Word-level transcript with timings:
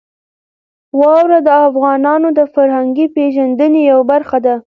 واوره 0.99 1.39
د 1.47 1.49
افغانانو 1.67 2.27
د 2.39 2.39
فرهنګي 2.53 3.07
پیژندنې 3.15 3.81
یوه 3.91 4.05
برخه 4.11 4.37
ده. 4.45 4.55